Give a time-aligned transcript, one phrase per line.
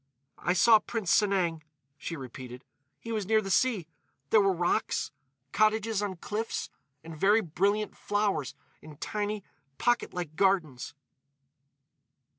[0.39, 1.61] "I saw Prince Sanang,"
[1.95, 2.65] she repeated.
[2.99, 3.87] "He was near the sea.
[4.31, 9.43] There were rocks—cottages on cliffs—and very brilliant flowers in tiny,
[9.77, 10.95] pocket like gardens.